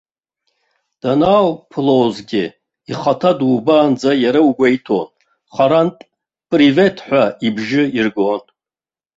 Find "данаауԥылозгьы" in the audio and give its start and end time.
1.01-2.43